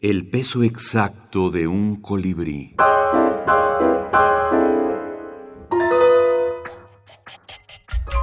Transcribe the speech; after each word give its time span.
El 0.00 0.30
peso 0.30 0.62
exacto 0.62 1.50
de 1.50 1.66
un 1.66 1.96
colibrí. 1.96 2.76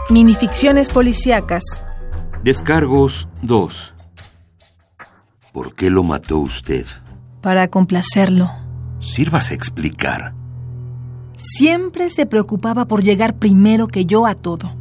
Minificciones 0.10 0.90
policíacas. 0.90 1.84
Descargos 2.46 3.28
2. 3.42 3.94
¿Por 5.52 5.76
qué 5.76 5.90
lo 5.90 6.04
mató 6.04 6.38
usted? 6.38 6.86
Para 7.42 7.68
complacerlo. 7.68 8.50
Sírvase 9.02 9.54
a 9.54 9.58
explicar. 9.58 10.34
Siempre 11.36 12.08
se 12.08 12.26
preocupaba 12.26 12.86
por 12.86 13.04
llegar 13.04 13.36
primero 13.36 13.90
que 13.90 14.06
yo 14.06 14.28
a 14.28 14.36
todo. 14.36 14.74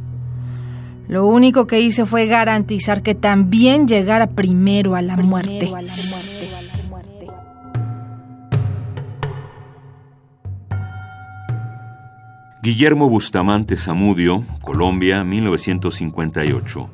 Lo 1.09 1.25
único 1.25 1.67
que 1.67 1.81
hice 1.81 2.05
fue 2.05 2.25
garantizar 2.25 3.03
que 3.03 3.15
también 3.15 3.85
llegara 3.85 4.27
primero 4.27 4.95
a 4.95 5.01
la 5.01 5.17
muerte. 5.17 5.69
Guillermo 12.65 13.07
Bustamante 13.07 13.77
Zamudio, 13.77 14.43
Colombia, 14.63 15.23
1958. 15.23 16.89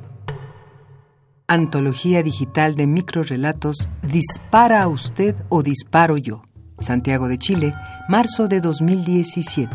Antología 1.48 2.22
digital 2.24 2.76
de 2.76 2.88
microrelatos 2.88 3.88
Dispara 4.02 4.82
a 4.82 4.90
usted 4.90 5.34
o 5.48 5.64
disparo 5.64 6.18
yo. 6.18 6.42
Santiago 6.82 7.30
de 7.30 7.38
Chile, 7.38 7.74
marzo 8.10 8.50
de 8.50 8.60
2017. 8.60 9.72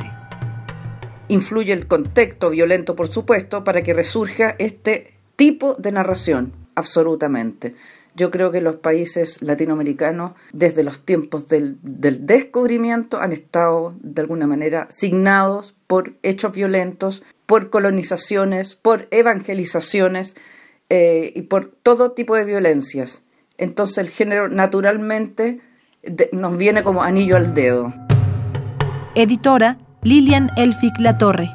Influye 1.28 1.72
el 1.72 1.86
contexto 1.86 2.50
violento, 2.50 2.94
por 2.94 3.08
supuesto, 3.08 3.64
para 3.64 3.82
que 3.82 3.94
resurja 3.94 4.54
este 4.58 5.14
tipo 5.34 5.76
de 5.78 5.92
narración, 5.92 6.52
absolutamente. 6.74 7.74
Yo 8.16 8.30
creo 8.30 8.50
que 8.50 8.62
los 8.62 8.76
países 8.76 9.42
latinoamericanos, 9.42 10.32
desde 10.54 10.82
los 10.82 11.04
tiempos 11.04 11.48
del, 11.48 11.76
descubrimiento, 11.82 13.20
han 13.20 13.32
estado 13.32 13.94
de 14.00 14.22
alguna 14.22 14.46
manera 14.46 14.86
signados 14.90 15.74
por 15.86 16.14
hechos 16.22 16.52
violentos, 16.52 17.22
por 17.44 17.68
colonizaciones, 17.68 18.74
por 18.74 19.06
evangelizaciones 19.10 20.34
eh, 20.88 21.30
y 21.34 21.42
por 21.42 21.66
todo 21.66 22.12
tipo 22.12 22.34
de 22.36 22.46
violencias. 22.46 23.22
Entonces 23.58 23.98
el 23.98 24.08
género 24.08 24.48
naturalmente 24.48 25.60
nos 26.32 26.56
viene 26.56 26.82
como 26.82 27.02
anillo 27.02 27.36
al 27.36 27.54
dedo. 27.54 27.92
Editora 29.14 29.76
Lilian 30.02 30.50
Elfic 30.56 30.98
La 31.00 31.18
Torre. 31.18 31.50